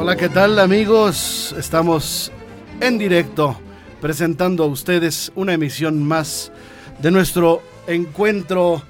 [0.00, 1.54] Hola, ¿qué tal amigos?
[1.58, 2.32] Estamos
[2.80, 3.60] en directo
[4.00, 6.50] presentando a ustedes una emisión más
[7.02, 8.82] de nuestro encuentro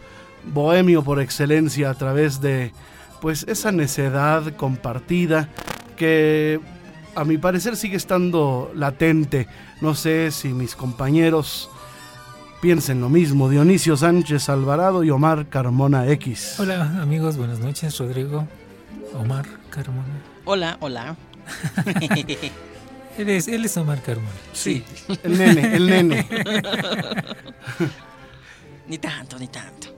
[0.55, 2.73] bohemio por excelencia a través de
[3.21, 5.49] pues esa necedad compartida
[5.97, 6.61] que
[7.17, 9.49] a mi parecer sigue estando latente.
[9.81, 11.71] No sé si mis compañeros
[12.63, 13.51] piensen lo mismo.
[13.51, 16.55] Dionisio Sánchez Alvarado y Omar Carmona X.
[16.61, 17.99] Hola amigos, buenas noches.
[17.99, 18.47] Rodrigo,
[19.19, 20.30] Omar Carmona.
[20.45, 21.17] Hola, hola.
[23.19, 24.31] él, es, él es Omar Carmona.
[24.53, 24.85] Sí,
[25.23, 26.27] el nene, el nene.
[28.89, 29.89] ni tanto, ni tanto.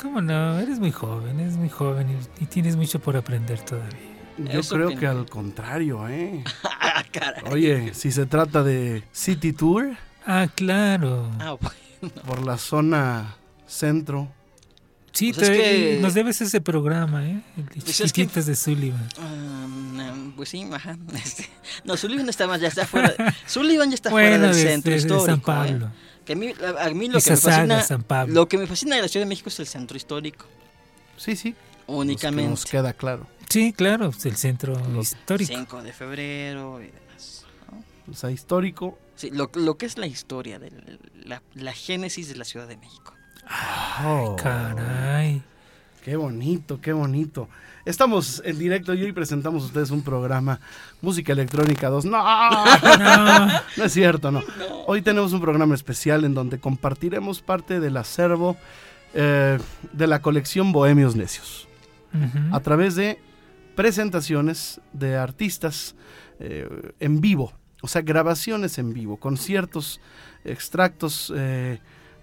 [0.00, 0.58] ¿Cómo no?
[0.58, 3.98] Eres muy joven, eres muy joven y, y tienes mucho por aprender todavía.
[4.38, 6.44] Yo Eso creo que al contrario, ¿eh?
[6.64, 7.42] Ah, caray.
[7.50, 9.96] Oye, si se trata de City Tour
[10.26, 11.30] Ah, claro.
[11.38, 12.14] Ah, bueno.
[12.26, 14.28] por la zona centro,
[15.16, 17.42] sí, pues es te- que- nos debes ese programa, ¿eh?
[17.56, 19.08] El de Pues es que- de Sullivan.
[19.94, 20.96] No, pues sí, ajá.
[21.14, 21.48] Este,
[21.84, 23.14] no, Sullivan está más, ya está fuera.
[23.46, 25.26] Sullivan ya está fuera Bueno, del de, centro de- de histórico.
[25.26, 25.42] San ¿eh?
[25.44, 25.90] Pablo.
[26.24, 28.34] Que a mí, a, a mí lo que me fascina, San Pablo.
[28.34, 30.46] lo que me fascina de la Ciudad de México es el centro histórico,
[31.16, 31.54] sí, sí,
[31.86, 32.50] nos- únicamente.
[32.50, 33.26] nos queda claro.
[33.48, 35.52] Sí, claro, pues, el centro histórico.
[35.52, 37.44] 5 de febrero y demás.
[37.70, 38.12] ¿no?
[38.12, 38.98] O sea, histórico.
[39.14, 40.70] Sí, lo, lo que es la historia, de
[41.24, 43.14] la, la génesis de la Ciudad de México.
[44.04, 45.42] Oh, Caray.
[46.02, 47.48] Qué bonito, qué bonito.
[47.84, 50.60] Estamos en directo y hoy presentamos a ustedes un programa
[51.00, 52.04] Música Electrónica 2.
[52.04, 53.46] No, No.
[53.76, 54.42] no es cierto, no.
[54.86, 58.56] Hoy tenemos un programa especial en donde compartiremos parte del acervo
[59.14, 59.58] eh,
[59.92, 61.68] de la colección Bohemios Necios.
[62.50, 63.20] A través de
[63.74, 65.94] presentaciones de artistas
[66.40, 67.52] eh, en vivo,
[67.82, 70.00] o sea, grabaciones en vivo, conciertos,
[70.44, 71.78] extractos eh,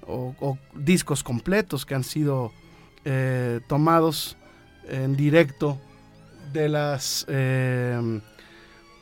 [0.07, 2.51] o, o discos completos que han sido
[3.05, 4.37] eh, tomados
[4.87, 5.77] en directo
[6.53, 8.21] de las eh,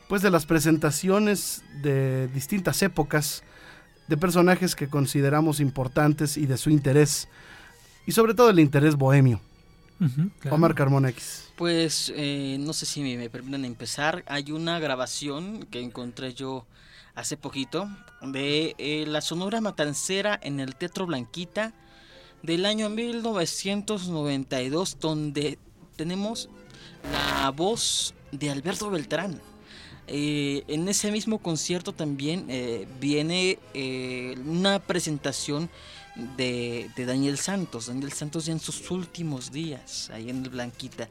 [0.08, 3.44] pues de las presentaciones de distintas épocas
[4.08, 7.28] de personajes que consideramos importantes y de su interés
[8.06, 9.40] y sobre todo el interés bohemio.
[10.40, 10.56] Claro.
[10.56, 11.52] Omar Carmona X.
[11.54, 14.24] Pues eh, no sé si me, me permiten empezar.
[14.26, 16.66] Hay una grabación que encontré yo
[17.14, 17.88] hace poquito
[18.22, 21.72] de eh, la Sonora Matancera en el Teatro Blanquita
[22.42, 25.58] del año 1992 donde
[25.96, 26.48] tenemos
[27.12, 29.40] la voz de Alberto Beltrán.
[30.08, 33.60] Eh, en ese mismo concierto también eh, viene
[34.44, 35.70] una presentación
[36.36, 37.86] de, de Daniel Santos.
[37.86, 41.08] Daniel Santos ya en sus últimos días, ahí en el Blanquita.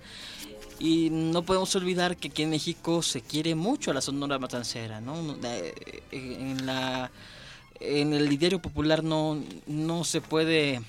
[0.83, 4.99] Y no podemos olvidar que aquí en México se quiere mucho a la Sonora Matancera,
[4.99, 5.21] ¿no?
[5.21, 7.11] No, eh, En, la,
[7.79, 9.37] en el ideario popular no,
[9.67, 10.81] no se puede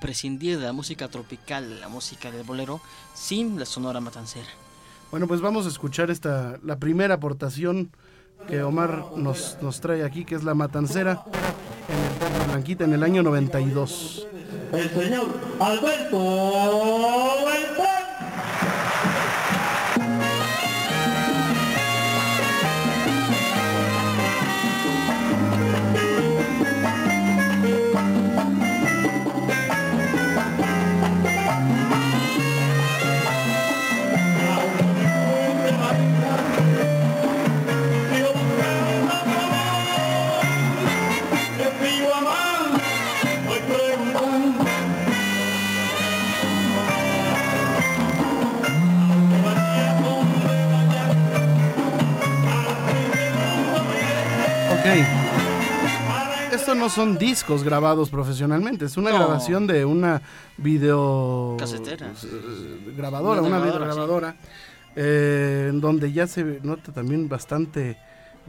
[0.00, 2.80] prescindir de la música tropical, de la música del bolero,
[3.12, 4.46] sin la Sonora Matancera.
[5.10, 7.90] Bueno, pues vamos a escuchar esta la primera aportación
[8.46, 11.24] que Omar nos, nos trae aquí, que es la matancera
[11.88, 14.28] en el Teatro Blanquita en el año 92.
[14.74, 15.26] el señor
[15.58, 16.18] Alberto
[56.80, 59.18] no son discos grabados profesionalmente, es una No.
[59.18, 60.20] grabación de una
[60.58, 62.08] video Casetera.
[62.08, 64.36] eh, grabadora, Una una grabadora, videograbadora,
[64.96, 67.96] eh, en donde ya se nota también bastante,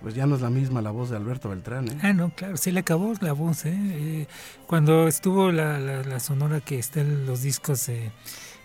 [0.01, 1.97] pues ya no es la misma la voz de Alberto Beltrán, ¿eh?
[2.01, 3.73] Ah, no, claro, se le acabó la voz, ¿eh?
[3.75, 4.27] Eh,
[4.67, 8.11] cuando estuvo la, la, la sonora que está en los discos eh,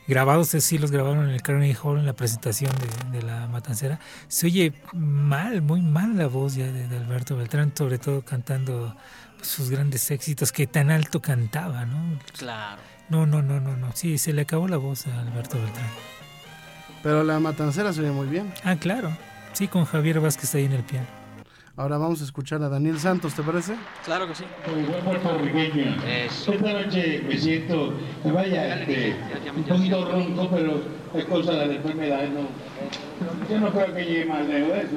[0.08, 2.72] grabados, así los grabaron en el Carnegie Hall en la presentación
[3.10, 3.98] de, de la Matancera,
[4.28, 8.94] se oye mal, muy mal la voz ya de, de Alberto Beltrán, sobre todo cantando
[9.42, 12.18] sus grandes éxitos que tan alto cantaba, ¿no?
[12.38, 12.80] Claro.
[13.08, 15.88] No, no, no, no, no, sí, se le acabó la voz a Alberto Beltrán.
[17.02, 18.52] Pero la matancera se oye muy bien.
[18.64, 19.16] Ah, claro,
[19.56, 21.06] Sí, con Javier Vázquez ahí en el piano.
[21.78, 23.74] Ahora vamos a escuchar a Daniel Santos, ¿te parece?
[24.04, 24.44] Claro que sí.
[24.70, 25.96] Muy buen puertorriqueño.
[26.06, 26.52] Eso.
[26.52, 27.94] Esta noche me siento,
[28.24, 29.16] vaya, este,
[29.56, 30.82] un poquito ronco, pero
[31.14, 32.28] es cosa de la enfermedad.
[32.28, 34.96] No, yo no creo que llegue más lejos de eso.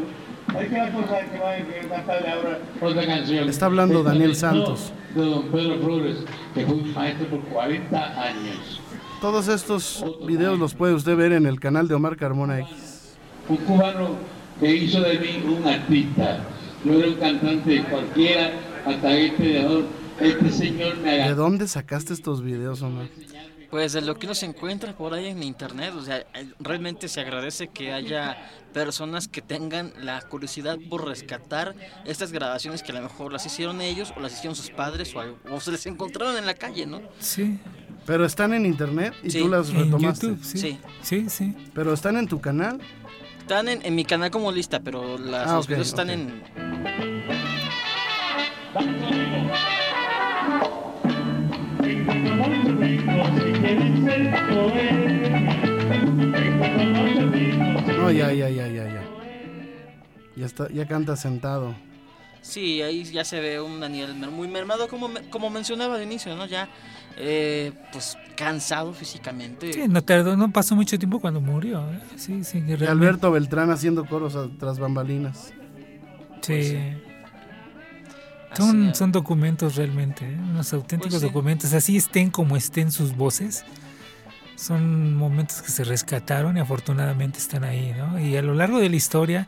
[0.56, 3.50] Hay que la cosa es que va a cantarle ahora otra canción.
[3.50, 4.92] Está hablando Daniel Santos.
[5.16, 6.18] De don Pedro Flores,
[6.54, 8.82] que fue un maestro por 40 años.
[9.22, 13.18] Todos estos videos los puede usted ver en el canal de Omar Carmona X.
[13.50, 14.10] Un cubano
[14.60, 16.40] que hizo de mí un artista.
[16.86, 18.52] Yo era un cantante cualquiera,
[18.86, 19.84] hasta este de
[20.22, 21.36] Este señor me ¿De agarró.
[21.44, 23.08] dónde sacaste estos videos, Omar?
[23.70, 27.08] Pues de lo que uno se encuentra por ahí en internet, o sea, eh, realmente
[27.08, 28.36] se agradece que haya
[28.74, 31.76] personas que tengan la curiosidad por rescatar
[32.06, 35.20] estas grabaciones que a lo mejor las hicieron ellos o las hicieron sus padres o,
[35.20, 37.00] algo- o se les encontraron en la calle, ¿no?
[37.20, 37.60] Sí,
[38.08, 40.28] Pero están en internet y Sí, tú las en retomaste.
[40.28, 40.58] YouTube, sí.
[40.58, 40.80] Sí.
[41.04, 41.56] Sí, sí.
[41.76, 42.80] Pero están en tu canal.
[43.42, 46.42] Están en, en mi canal como lista, pero las, Ah, los videos están en...
[57.98, 59.04] No, ya, ya, ya, ya, ya.
[60.36, 61.76] Ya está, ya canta sentado.
[62.42, 66.46] Sí, ahí ya se ve un Daniel muy mermado, como, como mencionaba al inicio, ¿no?
[66.46, 66.70] Ya,
[67.18, 69.74] eh, pues, cansado físicamente.
[69.74, 71.82] Sí, no tardó, no pasó mucho tiempo cuando murió.
[71.92, 72.00] ¿eh?
[72.16, 75.54] Sí, sí, Y Alberto Beltrán haciendo coros a- tras bambalinas.
[76.42, 76.54] Sí.
[76.54, 76.78] Así
[78.56, 80.36] Son, son documentos realmente, ¿eh?
[80.38, 81.28] unos auténticos Pues sí.
[81.28, 83.64] documentos, así estén como estén sus voces.
[84.56, 88.20] Son momentos que se rescataron y afortunadamente están ahí, ¿no?
[88.20, 89.48] Y a lo largo de la historia,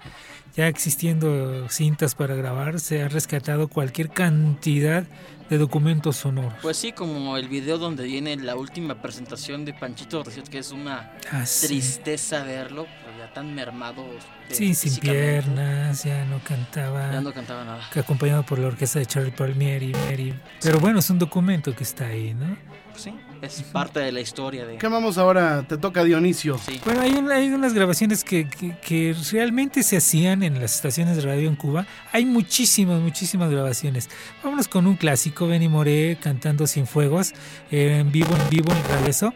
[0.55, 5.03] ya existiendo cintas para grabar, se ha rescatado cualquier cantidad
[5.49, 6.53] de documentos sonoros.
[6.61, 11.11] Pues sí, como el video donde viene la última presentación de Panchito que es una
[11.29, 11.67] Ah, sí.
[11.67, 12.87] tristeza verlo,
[13.27, 14.03] ya tan mermado.
[14.03, 17.11] eh, Sí, sin piernas, ya no cantaba.
[17.11, 17.89] Ya no cantaba nada.
[17.93, 19.93] que acompañado por la orquesta de Charlie Palmieri.
[19.93, 20.33] Mary.
[20.61, 22.57] Pero bueno, es un documento que está ahí, ¿no?
[22.91, 24.77] Pues sí, es parte de la historia de...
[24.77, 25.63] ¿Qué vamos ahora?
[25.65, 26.57] Te toca Dionisio.
[26.57, 26.81] Sí.
[26.83, 31.15] Bueno, hay, un- hay unas grabaciones que, que- que realmente se hacían en las estaciones
[31.15, 31.85] de radio en Cuba.
[32.11, 34.09] Hay muchísimas, muchísimas grabaciones.
[34.43, 37.31] Vámonos con un clásico, Benny Moré cantando Sin Fuegos,
[37.71, 39.33] eh, en vivo, en vivo, en regreso,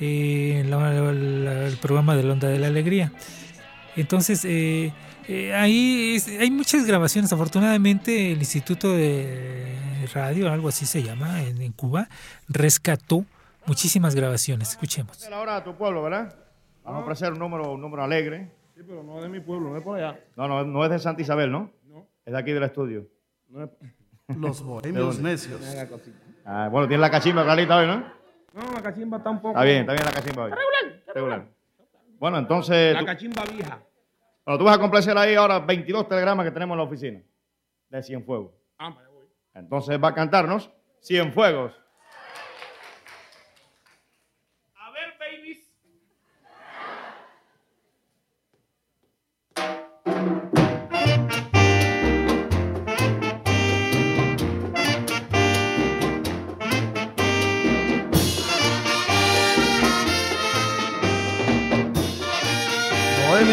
[0.00, 3.12] eh, en la- la- el programa de la Onda de la Alegría.
[3.96, 4.92] Entonces, eh,
[5.26, 7.32] eh, ahí es- hay muchas grabaciones.
[7.32, 9.74] Afortunadamente, el Instituto de
[10.14, 12.08] Radio, algo así se llama, en, en Cuba,
[12.48, 13.24] rescató
[13.66, 14.70] muchísimas grabaciones.
[14.70, 15.26] Escuchemos.
[15.32, 16.34] Ahora a tu pueblo, ¿verdad?
[16.84, 18.50] Vamos a ofrecer un número, un número alegre.
[18.76, 20.18] Sí, pero no es de mi pueblo, no es por allá.
[20.36, 21.70] No, no, no es de Santa Isabel, ¿no?
[21.88, 22.06] No.
[22.24, 23.06] Es de aquí del estudio.
[23.50, 23.70] No es...
[24.36, 25.60] Los bohemios ¿De necios.
[26.44, 28.04] Ah, bueno, tiene la cachimba clarita hoy, ¿no?
[28.58, 29.50] No, la cachimba está un poco.
[29.50, 30.50] Está bien, está bien la cachimba hoy.
[30.50, 31.02] Regular.
[31.14, 31.46] Regular.
[32.18, 33.78] Bueno, entonces, La cachimba vieja.
[34.44, 37.22] bueno, tú vas a complacer ahí ahora 22 telegramas que tenemos en la oficina
[37.88, 38.52] de Cienfuegos.
[38.78, 39.26] Ah, vaya, voy.
[39.54, 40.70] Entonces va a cantarnos
[41.00, 41.72] Cienfuegos.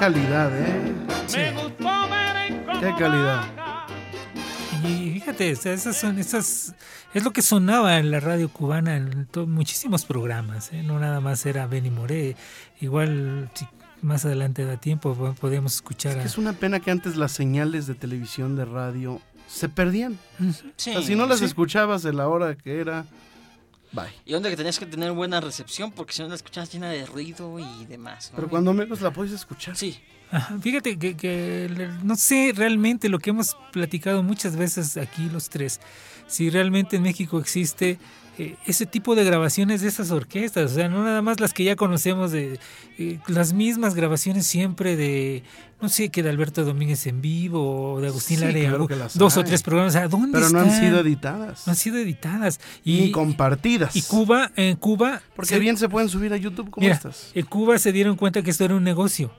[0.00, 0.92] calidad, ¿eh?
[2.80, 3.44] Qué calidad.
[4.82, 6.74] Y fíjate, esas son, esas,
[7.12, 10.82] es lo que sonaba en la radio cubana en to- muchísimos programas, ¿eh?
[10.82, 12.34] no nada más era Benny Moré,
[12.80, 13.66] igual si
[14.00, 16.24] más adelante da tiempo po- podemos escuchar a...
[16.24, 20.16] Es una pena que antes las señales de televisión, de radio, se perdían.
[20.40, 21.44] O sea, si no las sí.
[21.44, 23.04] escuchabas de la hora que era,
[23.92, 24.12] Bye.
[24.24, 27.06] Y donde que tenías que tener buena recepción porque si no la escuchabas llena de
[27.06, 28.30] ruido y demás.
[28.30, 28.36] ¿no?
[28.36, 29.76] Pero cuando menos la puedes escuchar.
[29.76, 35.28] Sí, Ajá, Fíjate que, que no sé realmente lo que hemos platicado muchas veces aquí
[35.28, 35.80] los tres,
[36.28, 37.98] si realmente en México existe
[38.42, 41.64] eh, ese tipo de grabaciones de esas orquestas, o sea, no nada más las que
[41.64, 42.58] ya conocemos de
[42.98, 45.42] eh, las mismas grabaciones siempre de,
[45.80, 49.44] no sé, que de Alberto Domínguez en vivo o de Agustín Sí, claro dos o
[49.44, 51.66] tres programas, ¿a dónde Pero no han sido editadas.
[51.66, 53.94] No han sido editadas y ni compartidas.
[53.94, 57.30] y Cuba, en Cuba, Porque se- bien se pueden subir a YouTube como Mira, estas.
[57.34, 59.32] En Cuba se dieron cuenta que esto era un negocio,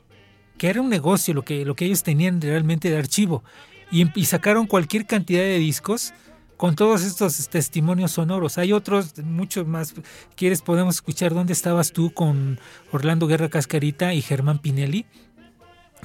[0.58, 3.43] que era un negocio lo que, lo que ellos tenían realmente de archivo.
[3.91, 6.13] Y, y sacaron cualquier cantidad de discos
[6.61, 8.59] con todos estos testimonios sonoros.
[8.59, 9.95] Hay otros, muchos más.
[10.35, 10.61] ¿Quieres?
[10.61, 12.59] Podemos escuchar dónde estabas tú con
[12.91, 15.07] Orlando Guerra Cascarita y Germán Pinelli,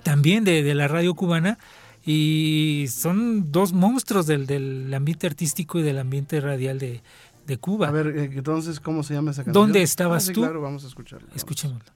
[0.02, 1.58] también de, de la radio cubana.
[2.06, 7.02] Y son dos monstruos del, del ambiente artístico y del ambiente radial de,
[7.46, 7.88] de Cuba.
[7.88, 9.62] A ver, eh, entonces, ¿cómo se llama esa canción?
[9.62, 10.40] ¿Dónde estabas Ah, sí, tú?
[10.40, 11.26] Claro, vamos a escucharla.
[11.26, 11.36] Vamos.
[11.36, 11.92] Escuchémoslo.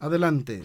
[0.00, 0.62] Adelante.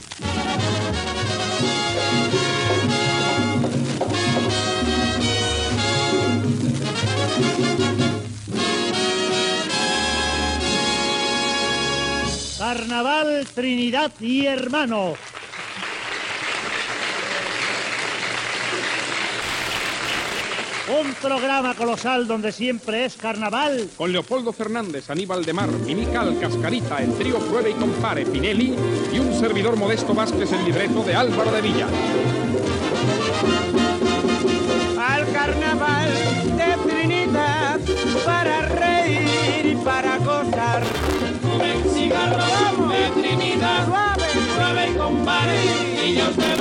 [12.73, 15.15] Carnaval Trinidad y Hermano.
[20.87, 23.89] Un programa colosal donde siempre es carnaval.
[23.97, 28.73] Con Leopoldo Fernández, Aníbal de Mar, Mimical, Cascarita, el trío Pruebe y Compare, Pinelli
[29.11, 31.87] y un servidor Modesto Vázquez el libreto de Álvaro de Villa.
[34.97, 36.09] al carnaval
[36.55, 37.79] de Trinidad
[38.25, 40.20] para reír y para
[45.23, 46.51] suave y y ellos te.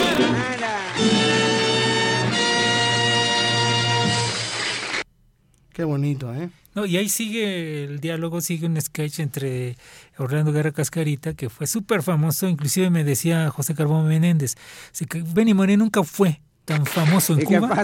[5.73, 6.51] Qué bonito, ¿eh?
[6.75, 9.77] No, y ahí sigue el diálogo, sigue un sketch entre
[10.19, 14.57] Orlando Guerra Cascarita, que fue súper famoso, inclusive me decía José Carbón Menéndez,
[14.93, 17.75] así que Benny Moré nunca fue tan famoso en Cuba como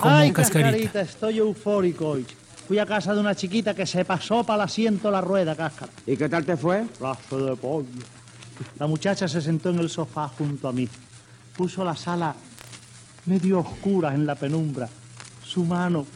[0.00, 0.70] Ay, Cascarita.
[0.70, 2.26] Cascarita, estoy eufórico hoy.
[2.66, 5.92] Fui a casa de una chiquita que se pasó para el asiento la rueda, Cáscara.
[6.06, 6.84] ¿Y qué tal te fue?
[6.98, 7.86] Brazo de pollo.
[8.78, 10.88] La muchacha se sentó en el sofá junto a mí.
[11.56, 12.34] Puso la sala
[13.26, 14.88] medio oscura en la penumbra.
[15.44, 16.06] Su mano.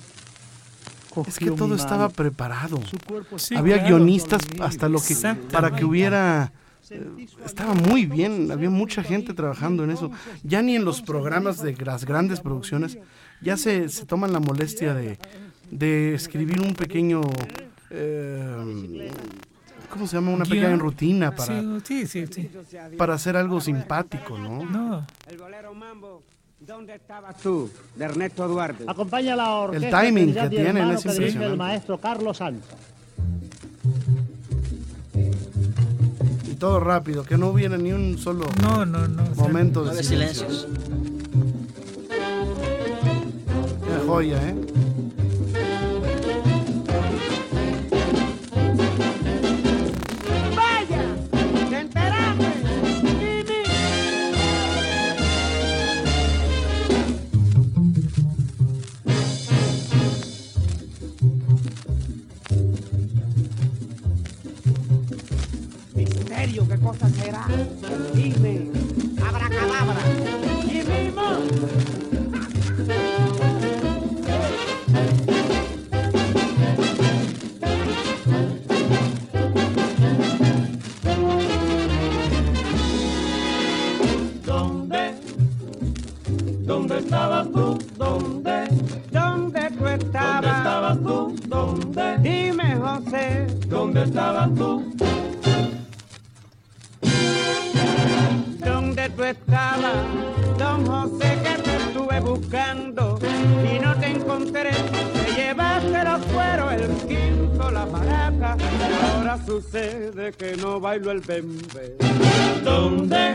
[1.27, 2.81] Es que todo mi estaba preparado.
[2.87, 3.97] Su cuerpo Sí, había claro.
[3.97, 5.17] guionistas hasta lo que
[5.51, 6.53] para que hubiera
[6.89, 10.11] eh, estaba muy bien, había mucha gente trabajando en eso.
[10.45, 12.99] Ya ni en los programas de las grandes producciones
[13.41, 15.19] ya se, se toman la molestia de,
[15.71, 17.23] de escribir un pequeño
[17.91, 19.11] eh,
[19.91, 20.31] ¿cómo se llama?
[20.33, 20.59] Una Guión.
[20.59, 22.51] pequeña rutina para, Sí, sí, sí, sí.
[22.97, 24.65] para hacer algo simpático, ¿no?
[24.65, 26.23] No, El bolero Mambo,
[26.61, 27.71] ¿dónde estabas tú?
[27.97, 28.85] De Ernesto Duarte.
[28.87, 30.03] Acompaña la orquesta.
[30.03, 31.57] El timing que y tienen es que dirige el impresionante.
[31.57, 32.71] maestro Carlos Santos.
[36.51, 39.25] Y todo rápido, que no hubiera ni un solo no, no, no.
[39.37, 40.49] momento de silencio.
[40.51, 40.69] silencios.
[43.87, 44.55] Qué joya, ¿eh?
[67.01, 67.49] 算可以吧。
[111.27, 111.97] Bembe.
[112.65, 113.35] ¿Dónde?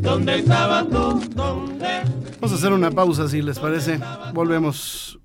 [0.00, 1.22] ¿Dónde estabas tú?
[1.34, 2.02] ¿Dónde?
[2.40, 4.00] Vamos a hacer una pausa si les parece.
[4.32, 5.18] Volvemos.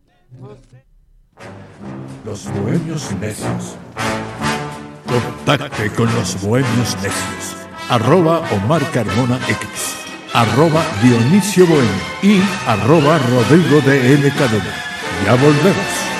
[2.25, 3.75] Los bohemios necios.
[5.07, 7.55] Contacte con los bohemios necios.
[7.89, 9.95] Arroba Omar Carmona X.
[10.33, 11.91] Arroba Dionisio Bohemio.
[12.21, 14.29] Y arroba Rodrigo de L.
[14.31, 14.73] Cadena.
[15.25, 16.14] Ya volvemos.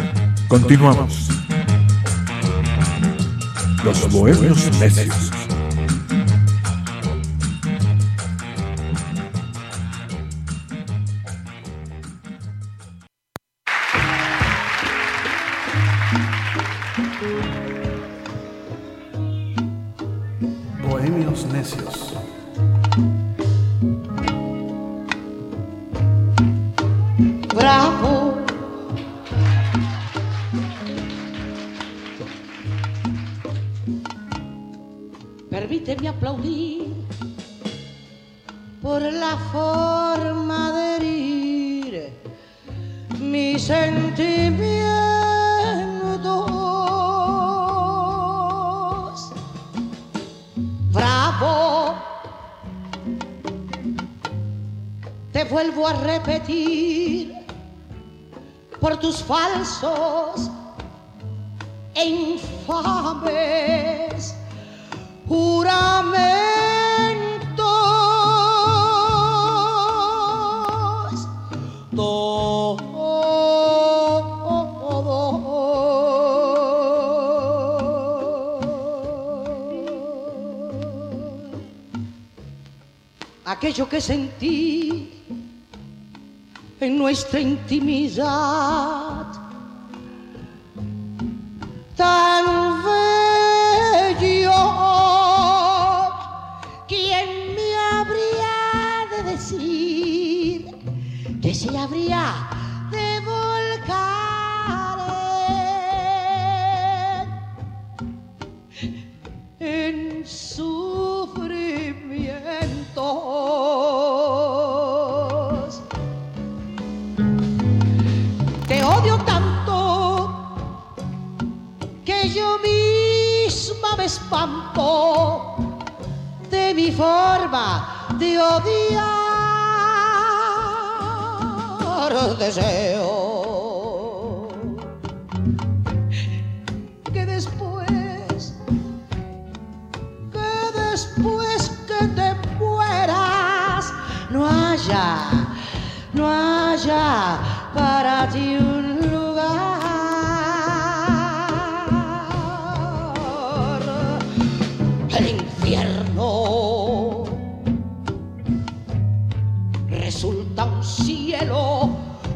[0.47, 1.27] Continuamos.
[3.83, 5.40] Los Bohemios Necios.
[83.71, 85.09] Aquello que sentí
[86.81, 89.20] en nuestra intimidad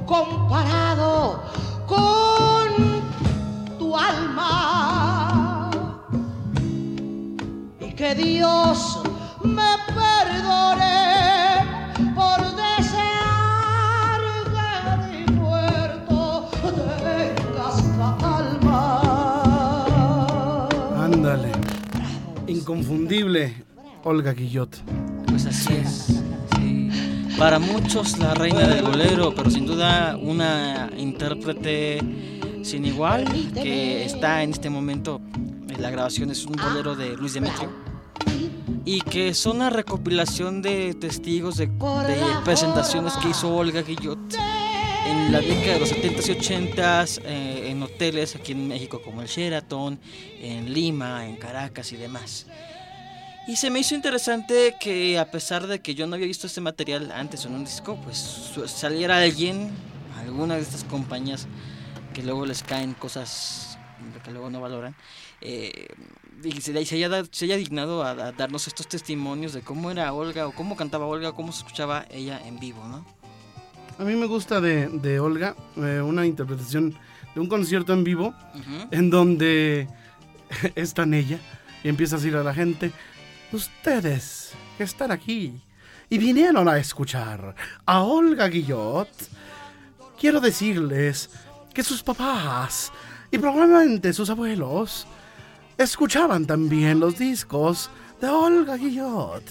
[0.06, 1.41] comparado
[1.88, 3.02] con
[3.80, 5.72] tu alma
[7.80, 9.02] y que Dios
[9.44, 11.65] me perdone
[12.13, 14.20] por desear
[14.54, 14.70] que
[15.02, 16.50] de muerto
[17.00, 19.02] tengas la calma.
[21.04, 21.52] Ándale.
[22.48, 23.63] Inconfundible
[24.04, 24.78] Olga Guillot.
[25.28, 26.15] Pues así es.
[27.38, 32.00] Para muchos la reina del bolero, pero sin duda una intérprete
[32.63, 35.21] sin igual que está en este momento
[35.69, 37.69] en la grabación es un bolero de Luis Demetrio
[38.86, 44.36] y que son una recopilación de testigos de, de presentaciones que hizo Olga Guillot
[45.06, 49.21] en la década de los 70s y 80s eh, en hoteles aquí en México como
[49.21, 50.00] el Sheraton,
[50.39, 52.48] en Lima, en Caracas y demás.
[53.47, 56.62] Y se me hizo interesante que a pesar de que yo no había visto este
[56.62, 59.69] material antes en un disco, pues saliera alguien,
[60.17, 61.47] alguna de estas compañías
[62.13, 63.77] que luego les caen cosas
[64.23, 64.95] que luego no valoran,
[65.41, 65.88] eh,
[66.43, 70.12] y se, se haya, se haya dignado a, a darnos estos testimonios de cómo era
[70.13, 73.05] Olga o cómo cantaba Olga, o cómo se escuchaba ella en vivo, ¿no?
[73.97, 76.97] A mí me gusta de, de Olga eh, una interpretación
[77.34, 78.34] de un concierto en vivo
[78.91, 79.88] en donde
[80.75, 81.39] está en ella
[81.84, 82.91] y empieza a decir a la gente,
[83.56, 85.54] ustedes que están aquí
[86.10, 89.10] y vinieron a escuchar a Olga Guillot,
[90.20, 91.30] quiero decirles
[91.74, 92.91] que sus papás
[93.32, 95.08] y probablemente sus abuelos
[95.78, 97.89] escuchaban también los discos
[98.22, 99.44] de Olga Guillot.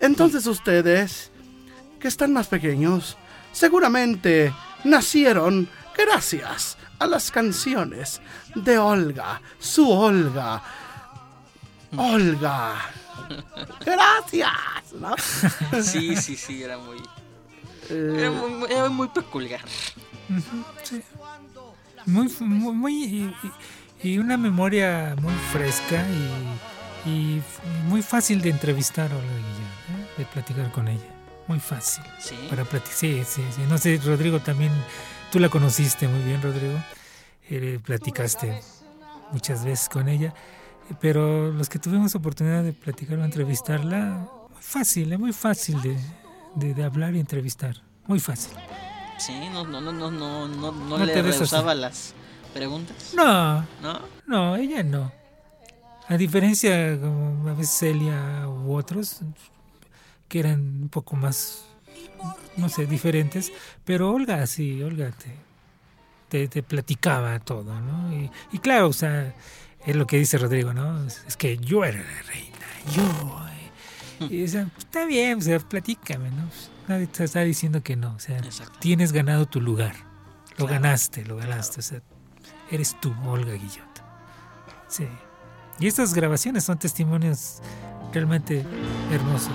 [0.00, 1.30] Entonces ustedes,
[1.98, 3.16] que están más pequeños,
[3.52, 4.52] seguramente
[4.84, 8.20] nacieron gracias a las canciones
[8.54, 10.62] de Olga, su Olga.
[11.96, 13.01] Olga.
[13.84, 14.50] Gracias.
[14.98, 15.14] ¿no?
[15.82, 16.98] Sí, sí, sí, era muy,
[17.90, 19.60] Eh, era muy, era muy peculiar.
[20.82, 21.02] Sí.
[22.06, 23.34] Muy, muy, muy-
[24.02, 26.04] y, una memoria muy fresca
[27.06, 27.40] y,
[27.88, 30.08] muy fácil de entrevistar a Olga Guillén, ¿eh?
[30.18, 31.08] de platicar con ella.
[31.48, 32.04] Muy fácil.
[32.20, 32.36] Sí.
[32.48, 32.94] Para platicar.
[32.96, 33.62] Sí, sí, sí.
[33.68, 34.72] No sé, Rodrigo también,
[35.32, 36.78] tú la conociste muy bien, Rodrigo.
[37.50, 38.60] Eh, platicaste
[39.32, 40.32] muchas veces con ella.
[41.00, 45.96] Pero los que tuvimos oportunidad de platicar o entrevistarla, muy fácil, es muy fácil de,
[46.54, 47.76] de- de hablar y entrevistar.
[48.06, 48.52] Muy fácil.
[49.18, 52.14] Sí, no, no, no, no, no, no, no, No le rehusaba las
[52.52, 53.12] preguntas.
[53.16, 54.00] No, ¿No?
[54.26, 55.12] no, ella no.
[56.08, 59.20] A diferencia, como a veces Celia u otros,
[60.28, 61.64] que eran un poco más,
[62.56, 63.52] no sé, diferentes,
[63.84, 65.36] pero Olga sí, Olga te,
[66.28, 68.12] te, te platicaba todo, ¿no?
[68.12, 69.32] Y, y claro, o sea,
[69.86, 71.04] es lo que dice Rodrigo, ¿no?
[71.06, 72.58] Es, es que yo era la reina,
[72.94, 73.46] yo.
[74.20, 74.26] eh.
[74.34, 76.46] Y, o sea, está bien, o sea, platícame, ¿no?
[76.48, 78.40] Pues, Nadie te está diciendo que no, o sea,
[78.80, 79.94] tienes ganado tu lugar,
[80.58, 82.00] lo ganaste, lo ganaste, o sea,
[82.70, 84.02] eres tú, Olga Guillot.
[84.88, 85.06] Sí.
[85.80, 87.60] Y estas grabaciones son testimonios
[88.12, 88.64] realmente
[89.10, 89.52] hermosos.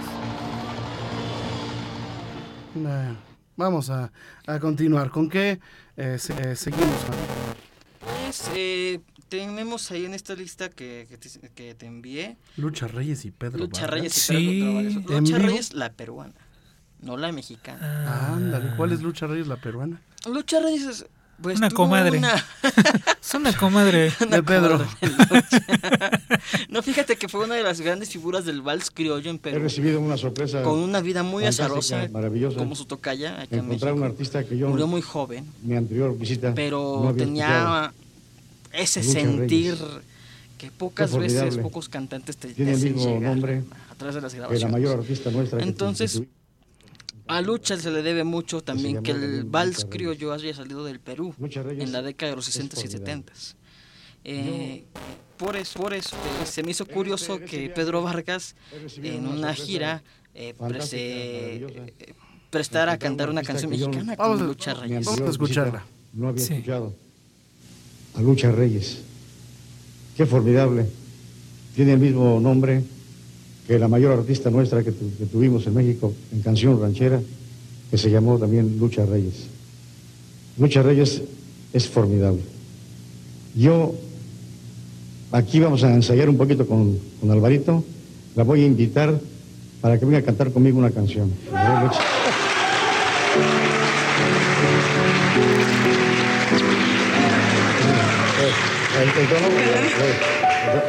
[3.55, 4.11] Vamos a,
[4.45, 5.09] a continuar.
[5.09, 5.59] ¿Con qué
[5.95, 6.87] eh, se- eh, seguimos?
[7.99, 12.37] Pues, eh, tenemos ahí en esta lista que, que, te, que te envié.
[12.55, 13.99] Lucha Reyes y Pedro Lucha Vargas.
[13.99, 15.17] Reyes y Pedro.
[15.17, 15.47] ¿En Lucha vivo?
[15.49, 16.33] Reyes, la peruana,
[17.01, 17.79] no la mexicana.
[18.07, 20.01] Ah, Ándale, ¿cuál es Lucha Reyes, la peruana?
[20.25, 21.05] Lucha Reyes es
[21.41, 22.17] pues, Una comadre.
[22.17, 22.45] una-
[23.21, 24.87] Es una comadre una de Pedro.
[26.69, 29.59] no, fíjate que fue una de las grandes figuras del vals criollo en He Perú.
[29.63, 30.63] recibido una sorpresa.
[30.63, 32.57] Con una vida muy azarosa, maravillosa.
[32.57, 34.13] como su tocaya acá en Encontrar un México.
[34.13, 37.91] artista que yo, Murió muy joven, mi anterior visita, pero no tenía
[38.73, 39.87] ese Lucha sentir Reyes.
[40.57, 44.21] que pocas veces pocos cantantes te, te Tiene el mismo llegar nombre a través de
[44.21, 44.71] las que la grabaciones.
[44.73, 45.59] mayor artista nuestra.
[45.59, 46.27] que Entonces, que
[47.27, 50.99] A Lucha se le debe mucho también llamó que el vals criollo haya salido del
[50.99, 53.05] Perú en la década de los es 60 y formidable.
[53.33, 53.33] 70.
[54.23, 54.83] Eh,
[55.37, 58.55] por eso, por eso eh, se me hizo curioso que Pedro Vargas
[59.01, 60.03] en una gira
[60.33, 60.53] eh,
[62.49, 65.05] prestara a cantar una canción mexicana Vamos con a- Lucha Reyes.
[65.05, 65.85] Vamos a escucharla.
[66.13, 66.53] No había Sí.
[66.55, 66.95] escuchado
[68.17, 68.97] a Lucha Reyes.
[70.15, 70.85] Qué formidable.
[71.75, 72.83] Tiene el mismo nombre
[73.67, 77.21] que la mayor artista nuestra que, que tuvimos en México en canción ranchera,
[77.91, 79.45] que se llamó también Lucha Reyes.
[80.57, 81.21] Lucha Reyes
[81.73, 82.41] es formidable.
[83.55, 83.93] Yo,
[85.31, 87.83] aquí vamos a ensayar un poquito con, con Alvarito,
[88.35, 89.19] la voy a invitar
[89.81, 91.31] para que venga a cantar conmigo una canción.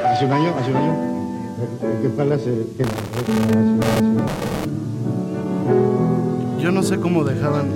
[0.07, 0.92] Hace un año, hace un año,
[2.35, 2.85] hace, que-
[6.62, 7.66] Yo no sé cómo dejaban.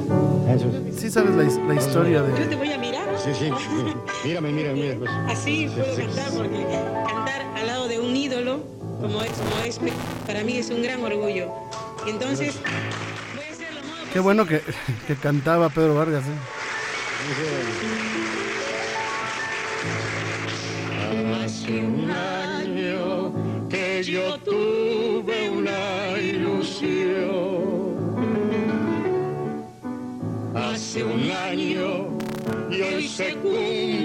[0.48, 1.00] Eso es.
[1.00, 2.56] Sí sabes la, his- la historia Yo te de...
[2.56, 3.04] voy a mirar.
[3.22, 3.94] Sí, sí, sí.
[4.28, 5.00] Mírame, mírame, mírame.
[5.00, 5.10] Pues.
[5.28, 6.36] Así Sí, puedo sí, cantar sí.
[6.36, 6.66] porque
[7.06, 8.60] cantar al lado de un ídolo
[9.00, 9.78] como es, como es
[10.26, 11.48] para mí es un gran orgullo.
[12.06, 12.54] Entonces
[13.34, 14.60] voy a hacer lo modo Qué bueno que,
[15.06, 16.24] que cantaba Pedro Vargas.
[16.24, 16.28] ¿eh?
[24.38, 27.92] Tuve una ilusión.
[30.54, 32.08] Hace un año
[32.70, 34.01] y hoy se cumple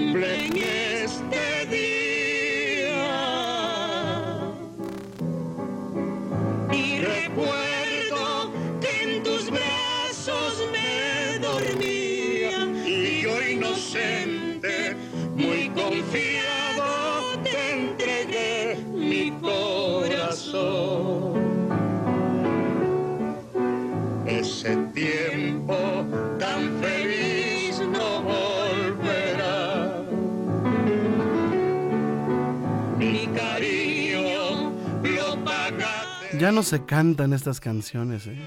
[36.48, 38.26] Ya no se cantan estas canciones.
[38.26, 38.38] ¿eh?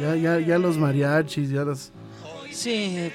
[0.00, 1.92] Ya, ya, ya los mariachis, ya las...
[2.50, 3.12] Sí,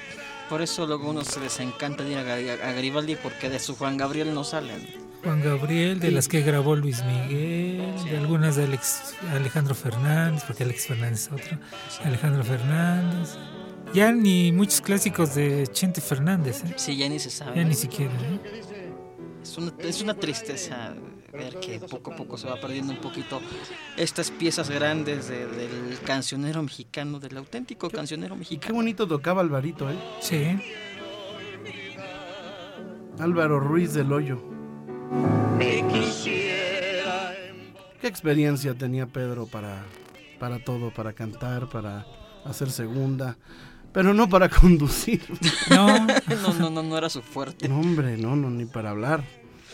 [0.47, 3.75] por eso luego uno se les encanta ir a, Gar- a Garibaldi porque de su
[3.75, 4.87] Juan Gabriel no salen.
[5.25, 10.63] Juan Gabriel, de las que grabó Luis Miguel, de algunas de Alex, Alejandro Fernández, porque
[10.63, 11.57] Alex Fernández es otro,
[12.05, 13.35] Alejandro Fernández.
[13.93, 16.73] Ya ni muchos clásicos de Chente Fernández, ¿eh?
[16.77, 17.57] Sí, ya ni se sabe.
[17.57, 18.13] ya ni siquiera.
[18.13, 18.63] ¿eh?
[19.43, 20.95] Es una, es una tristeza
[21.33, 23.41] ver que poco a poco se va perdiendo un poquito
[23.97, 28.75] estas piezas grandes de- del cancionero mexicano, del auténtico cancionero Y qué mexicano.
[28.75, 29.95] bonito tocaba Alvarito, ¿eh?
[30.21, 30.57] Sí,
[33.19, 34.41] Álvaro Ruiz del Hoyo.
[35.57, 37.33] Me quisiera
[38.01, 39.83] ¿Qué experiencia tenía Pedro para,
[40.39, 40.91] para todo?
[40.93, 42.05] Para cantar, para
[42.45, 43.37] hacer segunda,
[43.93, 45.21] pero no para conducir.
[45.69, 47.69] no, No, no, no, no era su fuerte.
[47.69, 49.23] No, hombre, no, no, ni para hablar.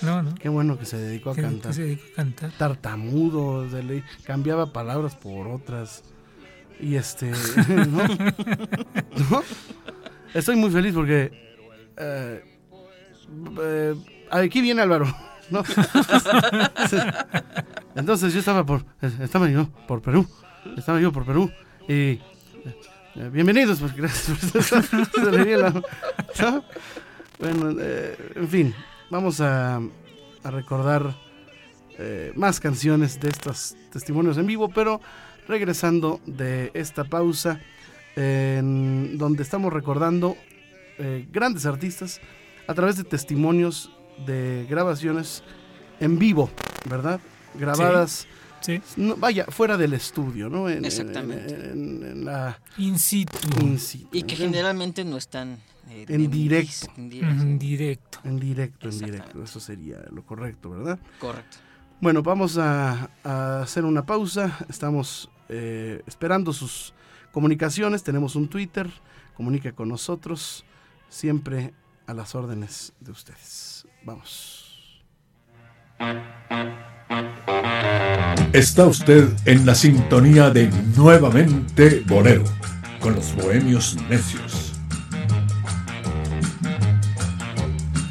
[0.02, 0.36] No, no.
[0.36, 1.74] Qué bueno que se dedicó a cantar.
[1.74, 2.52] se dedicó a cantar.
[2.58, 6.04] Tartamudo, de ley, cambiaba palabras por otras.
[6.80, 7.32] Y este.
[7.90, 8.04] ¿no?
[9.30, 9.44] ¿No?
[10.34, 11.32] Estoy muy feliz porque.
[11.98, 12.44] eh,
[13.62, 13.96] eh,
[14.32, 15.14] aquí viene Álvaro.
[15.50, 15.64] ¿no?
[17.96, 18.86] Entonces yo estaba por.
[19.02, 20.26] Estaba yo por Perú.
[20.78, 21.52] Estaba yo por Perú.
[21.88, 22.20] Y.
[23.32, 24.64] bienvenidos, pues gracias por.
[27.40, 28.76] Bueno, eh, en fin,
[29.10, 31.16] vamos a, a recordar
[31.98, 35.02] eh, más canciones de estos testimonios en vivo, pero
[35.48, 37.60] regresando de esta pausa,
[38.16, 40.38] en donde estamos recordando
[40.98, 42.20] eh, grandes artistas
[42.68, 43.92] a través de testimonios
[44.26, 45.44] de grabaciones
[46.00, 46.50] en vivo,
[46.90, 47.20] ¿verdad?
[47.56, 48.28] Grabadas.
[48.98, 50.70] No, vaya, fuera del estudio, ¿no?
[50.70, 51.54] En- en- Exactamente.
[51.72, 53.38] En, en la In situ.
[53.62, 54.44] in situ, Y que ¿sí?
[54.44, 55.58] generalmente no están
[55.90, 56.88] eh, En directo.
[56.98, 57.36] en directo.
[57.42, 58.20] En directo.
[58.24, 59.22] En directo, en Exactamente.
[59.28, 59.44] directo.
[59.44, 61.00] Eso sería lo correcto, ¿verdad?
[61.20, 61.58] Correcto.
[62.02, 64.58] Bueno, vamos a, a hacer una pausa.
[64.70, 66.94] Estamos eh, esperando sus
[67.32, 68.04] comunicaciones.
[68.04, 68.90] Tenemos un Twitter.
[69.36, 70.64] Comunica con nosotros.
[71.10, 71.74] Siempre
[72.08, 73.86] a las órdenes de ustedes.
[74.04, 74.69] Vamos.
[78.54, 82.44] Está usted en la sintonía de Nuevamente Bolero,
[83.00, 84.74] con los bohemios necios.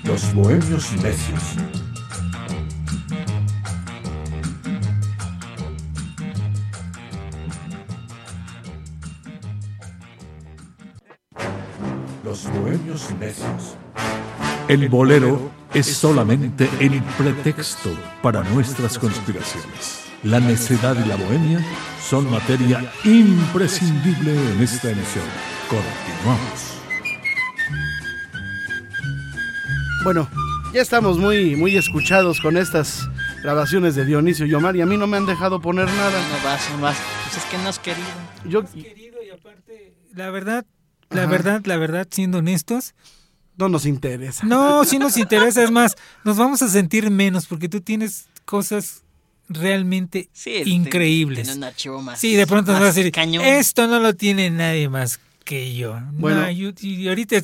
[0.04, 1.42] Los bohemios necios.
[12.24, 13.76] Los bohemios necios.
[14.68, 17.90] El bolero es solamente el pretexto
[18.22, 20.04] para nuestras conspiraciones.
[20.22, 21.64] La necedad y la bohemia
[22.02, 25.24] son materia imprescindible en esta emisión.
[25.68, 26.74] Continuamos.
[30.04, 30.28] Bueno,
[30.72, 33.08] ya estamos muy, muy escuchados con estas
[33.42, 36.20] grabaciones de Dionisio y Omar y a mí no me han dejado poner nada.
[36.28, 36.96] No vas, no vas.
[37.24, 38.06] Pues es que no has querido.
[38.44, 38.62] Yo,
[40.14, 40.64] La verdad,
[41.10, 41.30] la Ajá.
[41.30, 42.94] verdad, la verdad, siendo honestos,
[43.58, 44.46] no nos interesa.
[44.46, 49.02] no, sí nos interesa, es más, nos vamos a sentir menos porque tú tienes cosas
[49.50, 51.44] realmente Sí, increíbles.
[51.44, 52.18] tiene un archivo más.
[52.20, 53.44] Sí, de pronto nos vas a decir, cañón.
[53.44, 55.98] esto no lo tiene nadie más que yo.
[56.12, 56.42] Bueno.
[56.42, 57.36] No, yo- y ahorita,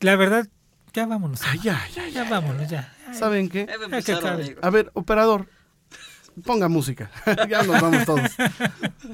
[0.00, 0.48] la verdad,
[0.94, 1.40] ya vámonos.
[1.44, 2.92] Ay, ya, ya, ya vámonos, ya.
[3.12, 3.66] ¿Saben qué?
[4.62, 5.46] A ver, operador,
[6.40, 7.10] ponga música.
[7.48, 8.30] ya nos vamos todos.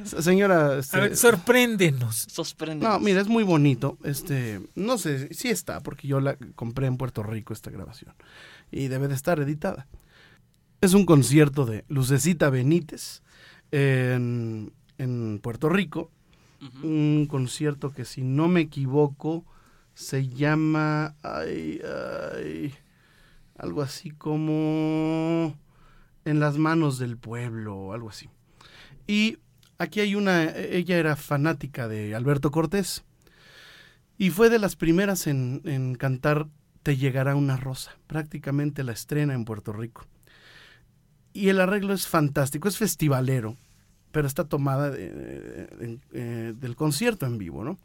[0.24, 2.26] Señora, este, A ver, sorpréndenos.
[2.30, 2.86] Sorprende.
[2.86, 3.98] no, mira, es muy bonito.
[4.04, 8.14] Este, no sé, sí está, porque yo la compré en Puerto Rico esta grabación
[8.70, 9.86] y debe de estar editada.
[10.80, 13.22] Es un concierto de Lucecita Benítez
[13.70, 16.10] en, en Puerto Rico.
[16.82, 19.44] Un concierto que, si no me equivoco,
[19.94, 21.16] se llama.
[21.22, 21.80] ay,
[22.34, 22.74] ay,
[23.56, 25.54] algo así como.
[26.26, 28.28] En las manos del pueblo, o algo así.
[29.06, 29.38] Y
[29.78, 30.44] aquí hay una.
[30.54, 33.04] Ella era fanática de Alberto Cortés.
[34.18, 36.48] Y fue de las primeras en, en cantar
[36.82, 37.96] Te llegará una rosa.
[38.06, 40.06] Prácticamente la estrena en Puerto Rico.
[41.32, 43.56] Y el arreglo es fantástico, es festivalero,
[44.10, 47.76] pero está tomada de- de- eh, del concierto en vivo, ¿no?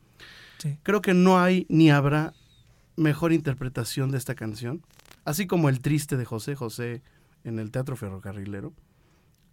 [0.59, 0.77] Sí.
[0.83, 2.33] Creo que no hay ni habrá
[2.95, 4.81] mejor interpretación de esta canción,
[5.25, 7.01] así como el triste de José José
[7.43, 8.73] en el Teatro Ferrocarrilero,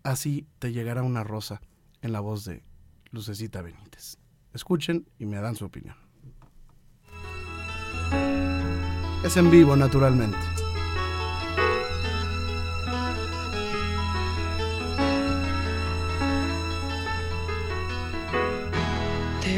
[0.03, 1.61] así te llegará una rosa
[2.03, 2.63] en la voz de
[3.11, 4.19] Lucecita Benítez.
[4.53, 5.97] Escuchen y me dan su opinión.
[9.25, 10.39] Es en vivo, naturalmente.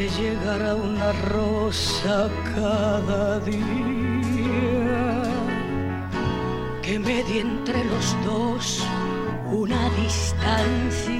[0.01, 4.90] te llegará una rosa cada día
[6.91, 8.85] que medie entre los dos
[9.49, 11.13] una distancia.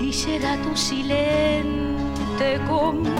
[0.00, 3.18] Y será tu silente compañía.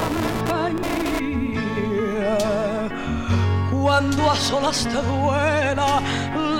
[3.72, 6.00] Cuando a solas te duela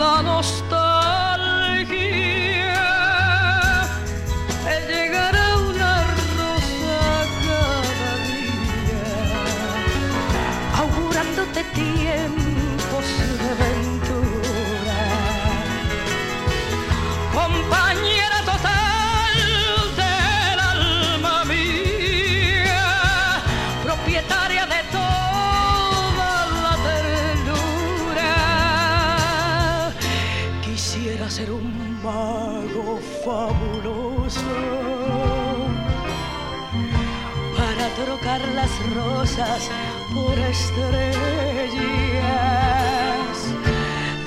[0.01, 0.78] la nostalgia
[40.15, 41.19] por estrellas.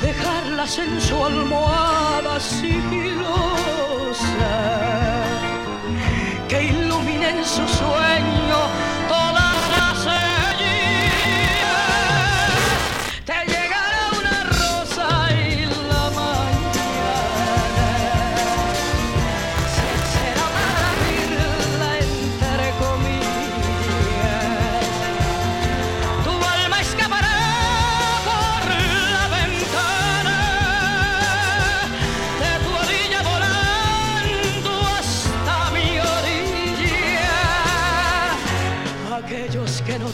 [0.02, 3.26] De paz en su almohada sigilosa,
[6.48, 7.68] que ilumine en su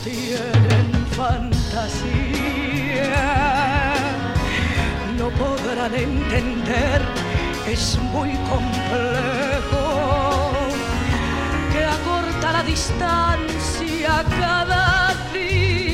[0.08, 1.98] tienen fantasía
[5.18, 7.02] no podrán entender,
[7.68, 9.86] es muy complejo
[11.74, 15.87] que acorta la distancia cada día.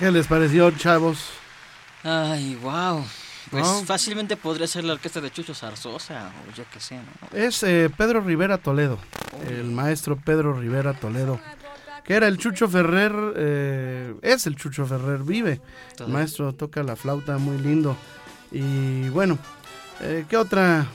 [0.00, 1.28] ¿Qué les pareció, chavos?
[2.02, 3.04] Ay, wow.
[3.50, 3.84] Pues ¿No?
[3.84, 7.38] fácilmente podría ser la orquesta de Chucho Zarzosa o yo qué sé, ¿no?
[7.38, 8.98] Es eh, Pedro Rivera Toledo,
[9.46, 11.38] el maestro Pedro Rivera Toledo,
[12.02, 15.60] que era el Chucho Ferrer, eh, es el Chucho Ferrer, vive.
[15.98, 17.94] El maestro toca la flauta muy lindo.
[18.50, 19.38] Y bueno,
[20.00, 20.86] eh, ¿qué otra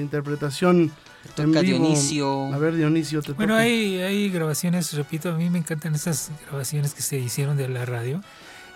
[0.00, 0.90] interpretación
[1.34, 1.60] toca?
[1.62, 2.52] Dionisio.
[2.52, 3.62] A ver, Dionisio, te Bueno, toca.
[3.62, 7.84] hay, hay grabaciones, repito, a mí me encantan esas grabaciones que se hicieron de la
[7.84, 8.20] radio.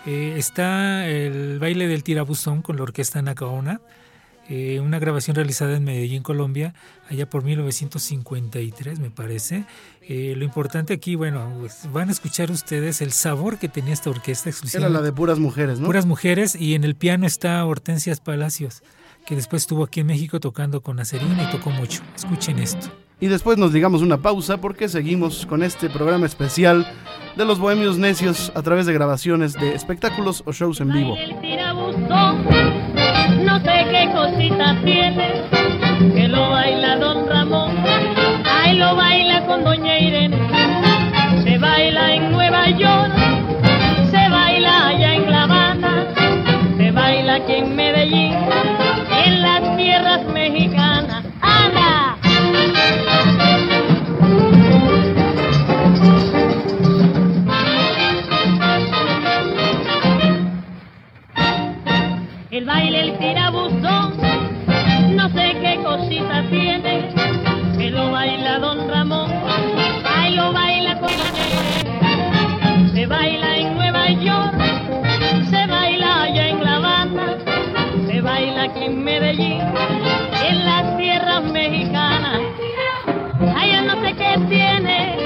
[0.05, 3.79] Eh, está el baile del tirabuzón con la orquesta Nacaona,
[4.49, 6.73] eh, una grabación realizada en Medellín, Colombia,
[7.09, 9.63] allá por 1953, me parece.
[10.01, 14.09] Eh, lo importante aquí, bueno, pues, van a escuchar ustedes el sabor que tenía esta
[14.09, 14.89] orquesta Era exclusiva.
[14.89, 15.85] la de puras mujeres, ¿no?
[15.87, 18.83] Puras mujeres y en el piano está Hortensias Palacios,
[19.25, 22.01] que después estuvo aquí en México tocando con Acerina y tocó mucho.
[22.15, 22.87] Escuchen esto.
[23.19, 26.85] Y después nos digamos una pausa porque seguimos con este programa especial
[27.37, 31.15] de los Bohemios Necios a través de grabaciones de espectáculos o shows en vivo.
[33.43, 35.41] No sé qué cosita tiene,
[36.13, 37.75] que lo baila don Ramón,
[38.45, 40.37] ahí lo baila con doña Irene,
[41.43, 43.13] se baila en Nueva York,
[44.11, 46.07] se baila allá en La Habana,
[46.77, 48.33] se baila aquí en Medellín,
[49.43, 51.25] las tierras mexicanas.
[51.41, 52.17] ¡Anda!
[62.51, 64.13] El baile, el tirabuzón,
[65.15, 67.09] no sé qué cosita tiene,
[67.77, 69.29] que lo baila don Ramón,
[70.05, 71.25] ahí lo baila con la.
[72.93, 73.52] Se baila
[78.63, 79.61] aquí en Medellín,
[80.47, 82.41] en las tierras mexicanas.
[83.39, 85.22] Yo no sé qué tiene,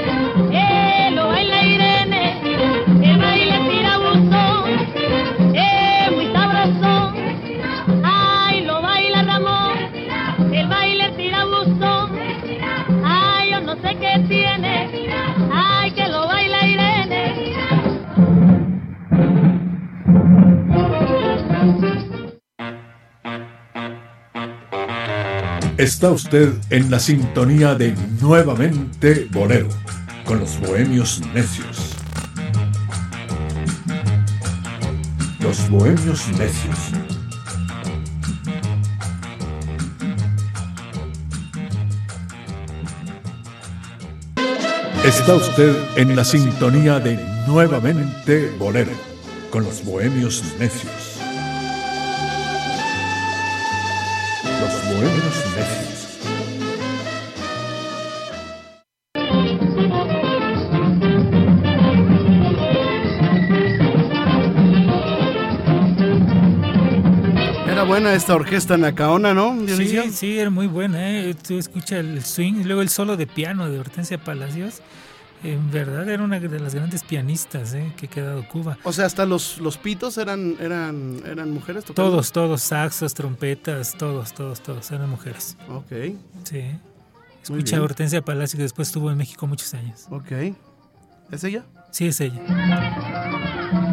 [25.88, 29.70] Está usted en la sintonía de Nuevamente Bolero,
[30.26, 31.96] con los bohemios necios.
[35.40, 36.78] Los bohemios necios.
[45.06, 48.92] Está usted en la sintonía de Nuevamente Bolero,
[49.50, 50.97] con los bohemios necios.
[67.70, 69.54] Era buena esta orquesta Nacaona, ¿no?
[69.56, 70.02] Dionisio?
[70.04, 71.10] Sí, sí, era muy buena.
[71.10, 71.34] ¿eh?
[71.46, 74.82] Tú escuchas el swing luego el solo de piano de Hortensia Palacios.
[75.42, 77.92] En verdad era una de las grandes pianistas ¿eh?
[77.96, 78.76] que ha quedado Cuba.
[78.82, 82.10] O sea, hasta los, los pitos eran, eran, eran mujeres tocando.
[82.10, 85.56] Todos, todos, saxos, trompetas, todos, todos, todos, eran mujeres.
[85.68, 85.92] Ok.
[86.44, 86.64] Sí.
[87.42, 90.06] Escucha a Hortensia Palacio que después estuvo en México muchos años.
[90.10, 90.32] Ok.
[91.30, 91.64] ¿Es ella?
[91.90, 93.87] Sí, es ella.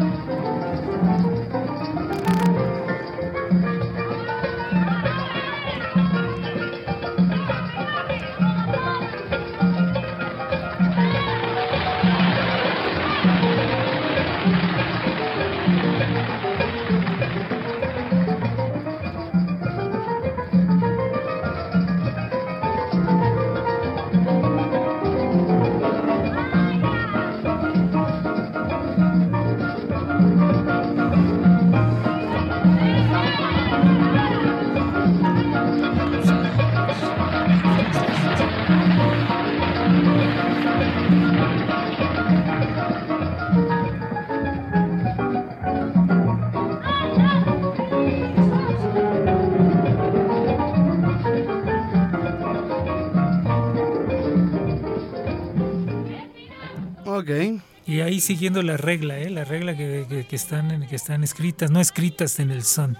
[58.16, 59.28] Ahí siguiendo la regla, ¿eh?
[59.30, 62.96] la regla que, que- que están, en- que están escritas, no escritas en el son,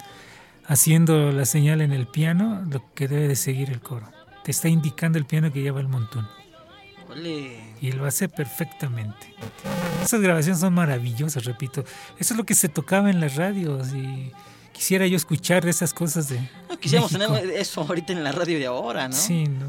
[0.67, 4.11] haciendo la señal en el piano, lo que debe de seguir el coro.
[4.45, 6.29] Te está indicando el piano que lleva el montón.
[7.81, 9.35] Y lo hace perfectamente.
[10.03, 11.83] Esas grabaciones son maravillosas, repito.
[12.19, 14.31] Eso es lo que se tocaba en las radios y
[14.73, 16.39] quisiera yo escuchar esas cosas de...
[16.69, 17.33] No quisiéramos México.
[17.35, 19.15] tener eso ahorita en la radio de ahora, ¿no?
[19.15, 19.67] Sí, no.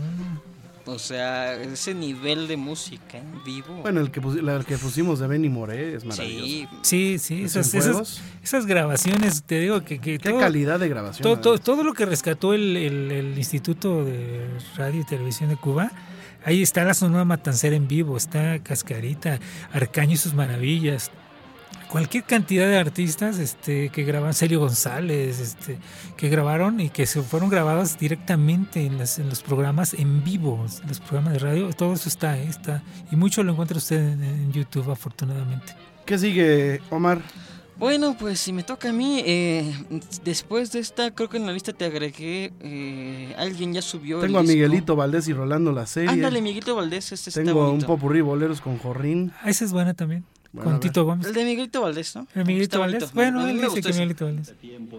[0.88, 3.76] O sea, ese nivel de música en vivo.
[3.82, 6.46] Bueno, el que, pusi- la que pusimos de Benny Moré es maravilloso.
[6.48, 6.68] Sí.
[6.82, 10.00] Sí, sí, ¿Es esas, esas, esas grabaciones, te digo que...
[10.00, 14.48] que Qué calidad de grabación, Todo, todo lo que rescató el, el- el Instituto de
[14.78, 15.92] Radio y Televisión de Cuba,
[16.46, 19.40] ahí está la Sonora Matancera en vivo, está Cascarita,
[19.74, 21.12] Arcaño y sus maravillas.
[21.90, 25.78] Cualquier cantidad de artistas este, que grabaron, Celio González, este,
[26.18, 30.66] que grabaron y que se fueron grabados directamente en, las- en los programas en vivo,
[30.82, 32.46] en los programas de radio, todo eso está, ¿eh?
[32.50, 32.84] está.
[33.10, 35.74] Y mucho lo encuentra usted en, en YouTube, afortunadamente.
[36.06, 37.22] ¿Qué sigue, Omar?
[37.80, 39.72] Bueno, pues si me toca a mí, eh,
[40.26, 44.40] después de esta, creo que en la lista te agregué, eh, alguien ya subió Tengo
[44.40, 44.54] a disco.
[44.56, 46.10] Miguelito Valdés y Rolando la serie.
[46.10, 49.32] Ándale, Miguelito Valdés, este está Tengo un popurrí boleros con Jorrín.
[49.44, 50.80] Ah, esa es buena también, Bueno, con.
[50.80, 51.28] Tito Gómez.
[51.28, 52.28] El de Miguelito Valdés, ¿no?
[52.36, 53.14] El Miguelito Valdés.
[53.14, 53.94] Bueno, él dice que.
[53.94, 54.54] Miguelito Valdés.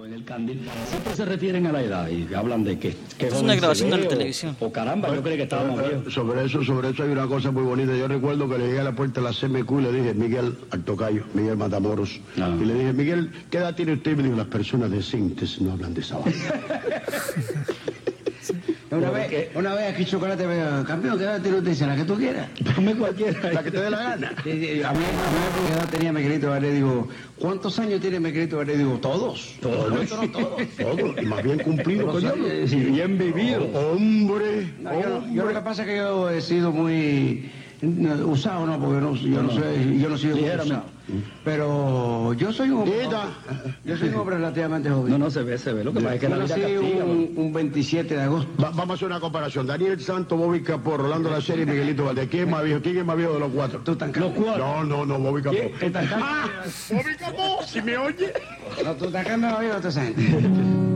[0.08, 0.60] en el Candil.
[0.88, 2.96] Siempre se refieren a la edad y hablan de que.
[3.18, 4.56] que Es una grabación de la televisión.
[4.60, 6.12] O caramba, yo creo que estábamos viejos.
[6.12, 7.94] Sobre eso, sobre eso hay una cosa muy bonita.
[7.96, 10.58] Yo recuerdo que le llegué a la puerta de la CMQ y le dije, Miguel,
[10.70, 12.20] al tocayo, Miguel Matamoros.
[12.40, 12.56] Ah.
[12.60, 14.12] Y le dije, Miguel, ¿qué edad tiene usted?
[14.12, 16.34] Y me dijo, las personas decentes no hablan de esa vaina".
[18.90, 21.70] Una vez, una vez aquí Chocolate me dijo, campeón, ¿qué edad tiene usted?
[21.70, 22.48] Dice, la que tú quieras.
[22.60, 23.52] Dame cualquiera.
[23.52, 24.32] La que te dé la gana.
[24.38, 25.04] A mí, a mí
[25.66, 26.74] ¿qué edad tenía Miguelito Valdés?
[26.74, 27.08] Digo,
[27.38, 28.78] ¿cuántos años tiene Miguelito Valdés?
[28.78, 29.56] Digo, todos.
[29.60, 30.62] Todos, no todos.
[30.78, 31.22] todos.
[31.22, 32.32] Y más bien cumplido, coño.
[32.66, 32.76] sí.
[32.76, 33.64] Bien vivido.
[33.74, 34.72] Hombre.
[34.80, 38.66] No, yo, no- yo lo que pasa es que yo he sido muy no, usado,
[38.66, 40.82] no, porque no, yo no sé, yo no soy usado.
[41.44, 43.08] Pero yo soy un hombre,
[43.84, 45.10] yo soy un hombre relativamente joven.
[45.10, 45.82] No, no se ve, se ve.
[45.82, 46.80] Lo que pasa es que la vida castiga.
[47.04, 48.50] un, un 27 de agosto.
[48.62, 49.66] Va- vamos a hacer una comparación.
[49.66, 52.28] Daniel Santo, Bobby Capó, Rolando La Serie y Miguelito Valdés.
[52.28, 52.80] ¿Quién es más viejo?
[52.82, 53.80] ¿Quién es más viejo de los cuatro?
[53.84, 54.58] Tú tan Los cuatro.
[54.58, 55.56] No, no, no, Bobby Capó.
[55.80, 56.44] Tú tan ¡Ah!
[56.90, 57.62] ¡Bobby Capó!
[57.66, 58.32] ¿Si me oye?
[58.84, 60.87] No, tú tan cambio vivo toda esa gente.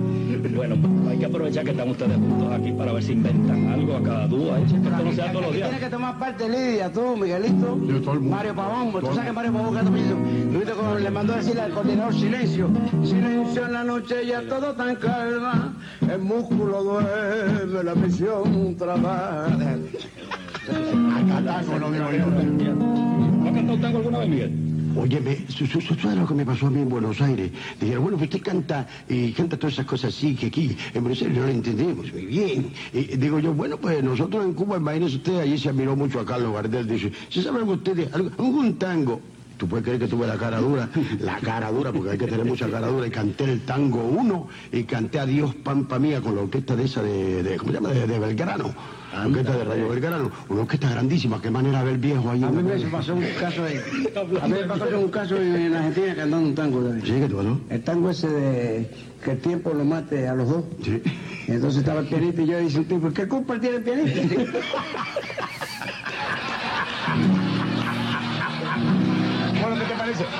[0.50, 0.76] Bueno,
[1.08, 4.26] hay que aprovechar que están ustedes juntos aquí para ver si inventan algo a cada
[4.26, 4.56] dúo.
[4.56, 4.62] ¿eh?
[4.64, 5.68] Esto no sea todos los días.
[5.68, 7.76] Tienes que tomar parte Lidia, tú, Miguelito,
[8.20, 10.16] Mario Pavón, tú sabes que Mario Pavón canta mucho.
[10.52, 12.68] ¿Tú viste cómo le mandó a decirle al coordinador silencio?
[13.04, 15.74] Silencio en la noche, ya todo tan calma.
[16.10, 19.46] El músculo duerme, la prisión trabaja.
[19.46, 22.26] Acá tango no digo yo.
[22.26, 24.71] ¿No ha cantado tango alguna vez, Miguel?
[24.96, 27.50] Óyeme, ¿sabes lo que me pasó a mí en Buenos Aires?
[27.80, 31.20] Dijeron, bueno, pues usted canta y canta todas esas cosas así, que aquí en Buenos
[31.22, 32.72] Aires no lo entendemos muy bien.
[32.92, 36.26] Y digo yo, bueno, pues nosotros en Cuba, imagínese usted, allí se admiró mucho a
[36.26, 38.12] Carlos Gardel, dice, ¿se sabe algo ustedes?
[38.12, 39.20] Algo- algún tango.
[39.62, 40.88] Tú puedes creer que tuve la cara dura,
[41.20, 44.48] la cara dura, porque hay que tener mucha cara dura, y canté el tango 1
[44.72, 47.76] y canté a Dios Pampa Mía con la orquesta de esa de, de- ¿cómo se
[47.78, 47.90] llama?
[47.90, 48.74] De, de Belgrano.
[49.14, 52.42] La orquesta de Radio Belgrano, una orquesta grandísima, qué manera de ver viejo ahí.
[52.42, 53.76] A mí me pasó un caso ahí.
[54.42, 57.06] A mí me pasó un caso en, en Argentina cantando un tango también.
[57.06, 57.60] Sí, ¿qué te pasó?
[57.70, 58.90] El tango ese de
[59.22, 60.64] que el tiempo lo mate a los dos.
[60.82, 61.00] Sí.
[61.46, 64.20] Entonces estaba el pianista y yo dice un tipo, ¿qué culpa tiene el pianista?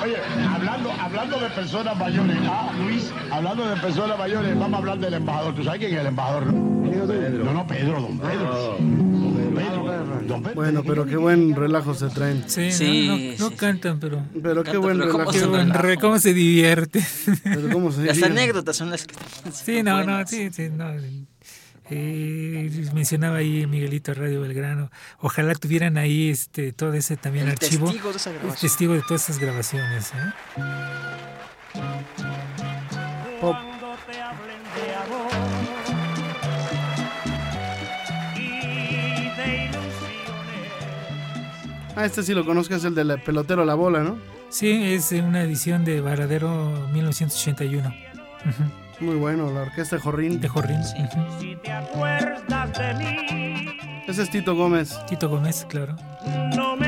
[0.03, 0.15] Oye,
[0.47, 5.13] hablando, hablando de personas mayores, ah, Luis, hablando de personas mayores, vamos a hablar del
[5.15, 5.55] embajador.
[5.55, 6.43] ¿Tú sabes quién es el embajador?
[7.07, 7.43] Pedro.
[7.43, 8.77] No, no, Pedro, don Pedro.
[8.79, 10.21] Don Pedro.
[10.27, 10.55] Don Pedro.
[10.55, 12.43] Bueno, pero qué buen relajo se traen.
[12.47, 14.21] Sí, no, no, no cantan, pero.
[14.41, 15.31] Pero qué buen relajo.
[15.31, 17.03] Qué buen re- cómo se divierte.
[17.43, 19.15] Pero cómo se Las anécdotas son las que...
[19.51, 20.85] Sí, no, no, sí, sí, no.
[21.89, 24.89] Eh, mencionaba ahí Miguelito Radio Belgrano.
[25.19, 27.87] Ojalá tuvieran ahí este todo ese también El archivo.
[27.87, 28.61] testigo de esa el grabación.
[28.69, 30.11] testigo de todas esas grabaciones.
[30.13, 30.33] ¿eh?
[33.41, 33.55] Pop.
[38.35, 38.43] De
[39.37, 39.69] de.
[41.95, 44.17] Ah, este sí lo conozco, es el del pelotero La Bola, ¿no?
[44.49, 47.89] Sí, es una edición de Varadero 1981.
[47.89, 48.82] Ujú.
[48.99, 50.39] Muy bueno, la orquesta de Jorrín.
[50.39, 50.83] De Jorrín.
[50.83, 53.77] Si te acuerdas de mí,
[54.07, 54.97] Ese es Tito Gómez.
[55.07, 55.95] Tito Gómez, claro.
[56.55, 56.82] no me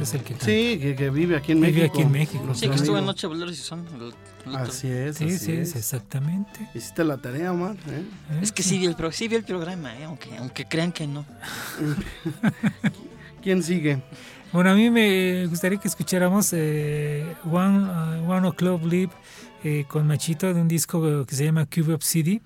[0.00, 0.44] Es el que canta.
[0.46, 1.92] Sí, que, que vive aquí en Vive México.
[1.94, 2.54] aquí en México.
[2.54, 3.06] Sí, que estuvo en.
[3.06, 3.84] Noche Boleros y Son.
[4.00, 4.14] el-
[4.50, 4.56] el.
[4.56, 5.68] Así es, Sí, así sí, es.
[5.70, 6.68] es, exactamente.
[6.74, 7.76] Hiciste la tarea, Omar.
[7.88, 8.04] ¿eh?
[8.40, 11.06] Es que sí vi el, pro- sí vi el programa, eh, aunque, aunque crean que
[11.06, 11.26] no.
[13.42, 14.02] ¿Quién sigue?
[14.52, 17.78] Bueno, a mí me gustaría que escucháramos eh, One,
[18.24, 19.12] uh, One O'Clock Live
[19.64, 22.40] eh, con Machito de un disco que se llama Cube of City.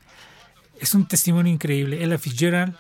[0.81, 2.03] Es un testimonio increíble.
[2.03, 2.75] Ella Fitzgerald,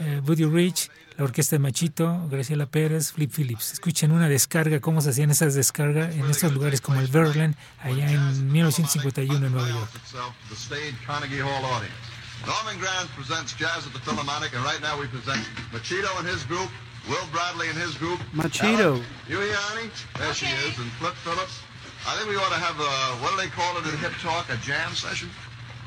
[0.00, 3.72] eh, Buddy Rich, la orquesta de Machito, Graciela Pérez, Flip Phillips.
[3.72, 8.10] Escuchen una descarga, cómo se hacían esas descargas en estos lugares como el Berlin, allá
[8.10, 9.90] en 1951 en Nueva York.
[12.46, 15.40] Norman Granz presents Jazz at the Philharmonic, and right now we present
[15.72, 16.68] Machito and his group,
[17.08, 18.20] Will Bradley and his group.
[18.34, 19.00] Machito.
[19.28, 19.88] You here, Annie?
[20.18, 21.62] There she is, and Flip Phillips.
[22.06, 22.92] I think we ought to have a,
[23.22, 25.30] what do they call it in hip talk, a jam session?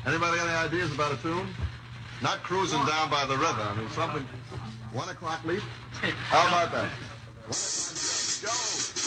[0.04, 1.46] Anybody any ideas about a tune?
[2.22, 4.26] Not cruising down by the river, I mean something,
[4.92, 5.62] one o'clock leap?
[6.30, 6.90] How about that?
[7.50, 8.97] Thank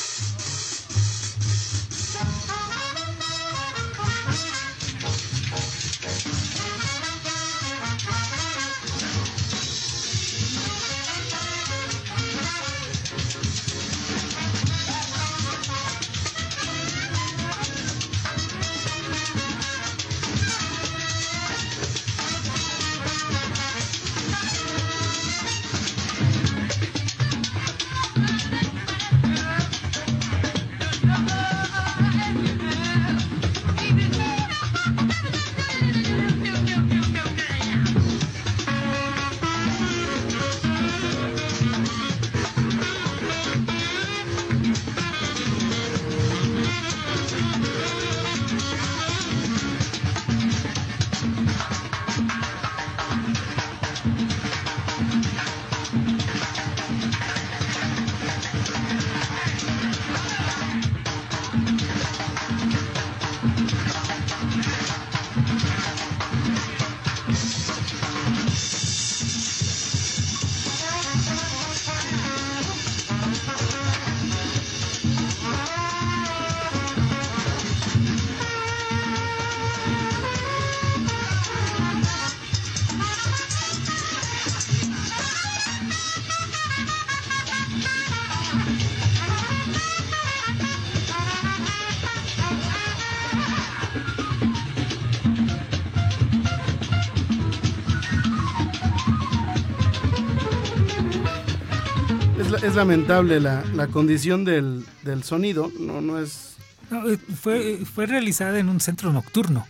[102.63, 106.57] es lamentable la, la condición del, del sonido, no, no es...
[106.91, 109.65] Eh, fue, fue realizada en un centro nocturno.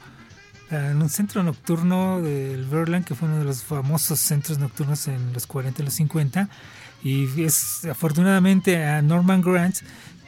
[0.69, 5.33] En un centro nocturno del Verland, que fue uno de los famosos centros nocturnos en
[5.33, 6.49] los 40 y los 50.
[7.03, 9.77] Y es afortunadamente a Norman Grant,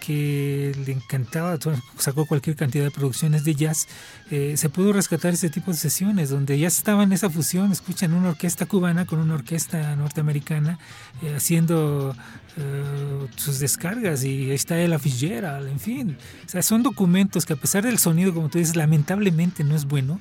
[0.05, 1.57] que le encantaba,
[1.97, 3.87] sacó cualquier cantidad de producciones de jazz,
[4.31, 8.11] eh, se pudo rescatar ese tipo de sesiones donde ya estaba en esa fusión, escuchan
[8.11, 10.77] una orquesta cubana con una orquesta norteamericana
[11.21, 12.13] eh, haciendo
[12.57, 16.17] eh, sus descargas y ahí está Ella Fitzgerald, en fin.
[16.45, 19.85] O sea, son documentos que a pesar del sonido, como tú dices, lamentablemente no es
[19.85, 20.19] bueno,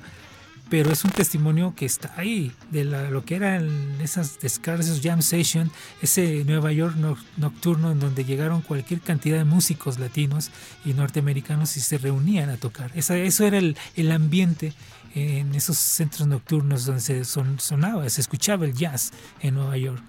[0.73, 5.03] pero es un testimonio que está ahí de la- lo que eran esas descargas, esos
[5.03, 5.71] jam session,
[6.01, 10.51] ese Nueva York no- nocturno en donde llegaron cualquier cantidad de músicos latinos
[10.87, 12.91] y norteamericanos y se reunían a tocar.
[12.95, 14.73] Esa- eso era el, el ambiente
[15.15, 19.13] en esos centros nocturnos donde se son- sonaba, se escuchaba el jazz
[19.43, 20.03] en Nueva York.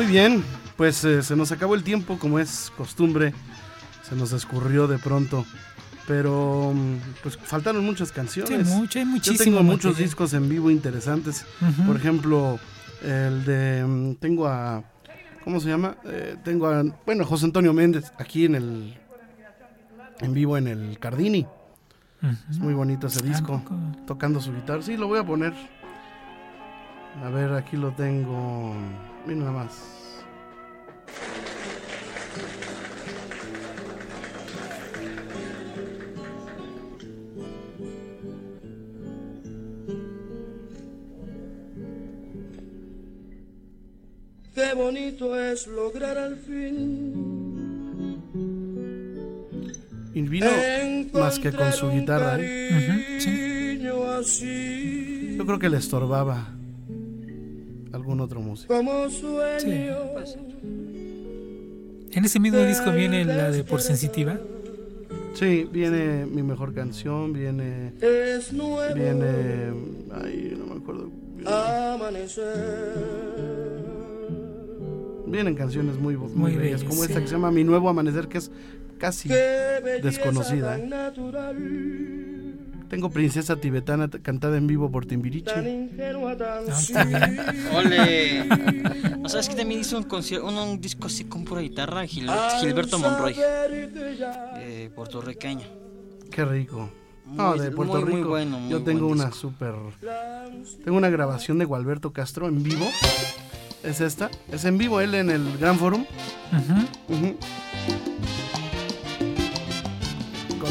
[0.00, 0.42] Muy bien,
[0.78, 3.34] pues eh, se nos acabó el tiempo, como es costumbre,
[4.02, 5.44] se nos escurrió de pronto.
[6.08, 8.66] Pero mm, pues faltaron muchas canciones.
[8.66, 10.02] Sí, mucho, hay Yo muchísimo tengo muchos material.
[10.08, 11.44] discos en vivo interesantes.
[11.86, 12.58] Por ejemplo,
[13.02, 14.82] el de mm, tengo a
[15.44, 15.98] ¿cómo se llama?
[16.06, 18.98] Eh, tengo a bueno, José Antonio Méndez aquí en el
[20.22, 21.46] en vivo en el Cardini.
[22.48, 23.62] Es muy bonito ese disco.
[24.06, 24.80] Tocando su guitarra.
[24.80, 25.52] Sí, lo voy a poner.
[27.18, 28.74] A ver, aquí lo tengo.
[29.26, 30.24] Mira nada más.
[44.54, 47.40] Qué bonito es lograr al fin
[50.12, 50.46] Y vino
[51.14, 52.36] más que con su guitarra.
[52.40, 53.18] ¿eh?
[53.24, 56.59] cariño así Yo creo que le estorbaba
[57.92, 58.74] algún otro músico.
[58.74, 59.96] como sueño.
[62.12, 64.38] En ese mismo disco viene la de Por Sensitiva.
[65.34, 67.92] Sí, viene mi mejor canción, viene.
[68.00, 69.72] Es nuevo Viene.
[70.12, 71.08] Ay, no me acuerdo.
[71.46, 72.90] amanecer.
[75.26, 77.20] Vienen canciones muy, muy, Muy bellas, bellas, como esta sí.
[77.22, 78.50] que se llama Mi Nuevo Amanecer, que es
[78.98, 80.76] casi Qué belleza desconocida.
[80.76, 80.88] tan ¿eh?
[82.90, 85.52] Tengo Princesa Tibetana cantada en vivo por Timbiriche.
[87.72, 88.44] Ole.
[89.16, 92.04] ¿No sabes que también hizo un, concierto, un, un disco así con pura guitarra?
[92.04, 95.66] Gilberto, Gilberto Monroy, eh, puertorriqueño.
[96.32, 96.90] Qué rico.
[97.26, 98.28] No, Muy- de Puerto muy, muy Rico.
[98.30, 99.38] bueno, muy Yo tengo buen una disco.
[99.40, 99.74] súper.
[100.84, 102.86] Tengo una grabación de Gualberto Castro en vivo.
[103.84, 104.30] Es esta.
[104.50, 106.04] Es en vivo él en el Gran Forum.
[106.50, 106.58] La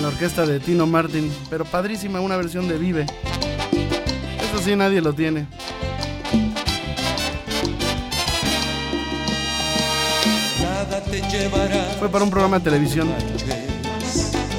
[0.10, 1.32] orquesta de Tino Martin.
[1.50, 3.06] Pero padrísima, una versión de Vive.
[4.42, 5.48] Eso sí, nadie lo tiene.
[10.62, 13.10] Nada te llevará Fue para un programa de televisión.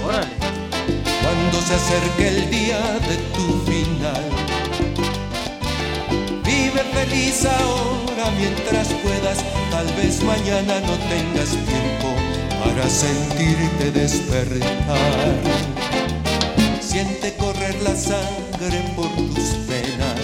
[0.06, 0.30] Órale.
[1.22, 4.24] cuando se acerque el día de tu final.
[6.44, 9.38] Vive feliz ahora mientras puedas,
[9.70, 12.09] tal vez mañana no tengas tiempo
[12.64, 14.98] para sentirte despertar.
[16.80, 20.20] Siente correr la sangre por tus venas.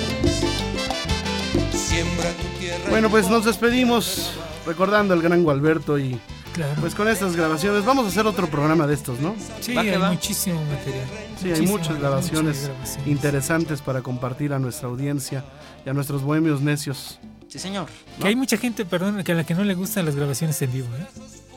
[1.72, 2.84] Siembra tu tierra.
[2.90, 4.32] Bueno, pues nos despedimos
[4.66, 6.18] recordando al gran Gualberto y
[6.54, 6.72] Claro.
[6.80, 9.36] pues con estas grabaciones vamos a hacer otro programa de estos, ¿no?
[9.60, 10.10] Sí, hay va.
[10.10, 11.04] muchísimo material.
[11.38, 13.06] Sí, hay Muchísimo, muchas grabaciones muchas grabaciones.
[13.08, 15.44] interesantes para compartir a nuestra audiencia
[15.84, 17.18] y a nuestros bohemios necios.
[17.48, 17.88] Sí, señor.
[18.20, 20.72] Que hay mucha gente, perdón, que a la que no le gustan las grabaciones en
[20.72, 21.06] vivo, ¿eh?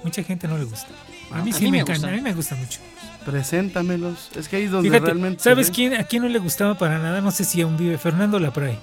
[0.04, 0.88] Mucha gente no le gusta.
[1.32, 2.08] A mí A sí mí me, me encanta, gusta.
[2.08, 2.80] a mí me gusta mucho.
[3.26, 4.30] Preséntamelos.
[4.36, 5.44] Es que ahí es donde Fíjate, realmente.
[5.44, 7.22] ¿sabes quién, a quién no le gustaba para nada?
[7.22, 7.98] No sé si aún vive.
[7.98, 8.80] Fernando Lapray,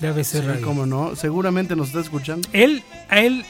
[0.00, 0.64] de ABC Sí, Radio.
[0.64, 1.16] cómo no.
[1.16, 2.48] Seguramente nos está escuchando.
[2.52, 3.44] Él, a él,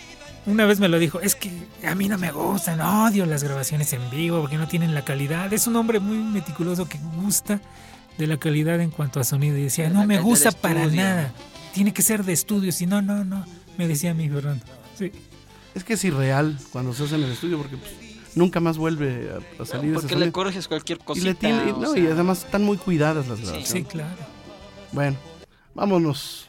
[0.47, 1.51] una vez me lo dijo, es que
[1.87, 5.53] a mí no me gustan, odio las grabaciones en vivo porque no tienen la calidad.
[5.53, 7.61] Es un hombre muy meticuloso que gusta
[8.16, 9.57] de la calidad en cuanto a sonido.
[9.59, 11.03] Y decía, De no me gusta para estudio".
[11.03, 11.33] nada.
[11.74, 13.45] Tiene que ser de estudio, si no, no, no.
[13.76, 14.64] Me decía mi Fernando.
[14.99, 15.12] Sí.
[15.75, 17.93] Es que es irreal cuando se hace en el estudio porque pues,
[18.35, 21.27] nunca más vuelve a, a salir ese Porque le corriges cualquier y, cosita.
[21.27, 23.45] le tiene- y- no, sea, y además están muy cuidadas las Sí.
[23.45, 23.69] grabaciones.
[23.69, 24.16] Sí, claro.
[24.93, 25.16] Bueno,
[25.75, 26.49] vámonos.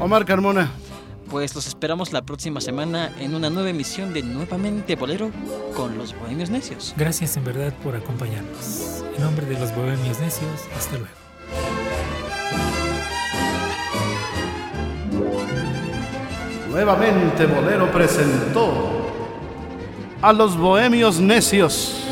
[0.00, 0.70] Omar Carmona.
[1.30, 5.30] pues los esperamos la próxima semana en una nueva emisión de Nuevamente Bolero
[5.74, 6.92] con los Bohemios Necios.
[6.96, 9.02] Gracias en verdad por acompañarnos.
[9.16, 11.21] En nombre de los Bohemios Necios, hasta luego.
[16.72, 19.06] Nuevamente Bolero presentó
[20.22, 22.02] a los Bohemios Necios.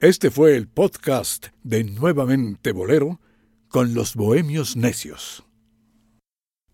[0.00, 3.20] Este fue el podcast de Nuevamente Bolero
[3.68, 5.43] con los Bohemios Necios.